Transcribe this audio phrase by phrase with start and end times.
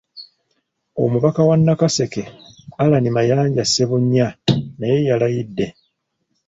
[1.03, 2.23] Omubaka wa Nakaseke,
[2.83, 4.27] Allan Mayanja Ssebunnya
[4.79, 5.65] naye alayidde.